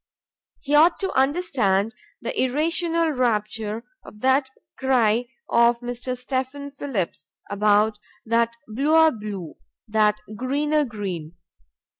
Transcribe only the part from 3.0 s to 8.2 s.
rapture of that cry of Mr. Stephen Phillips about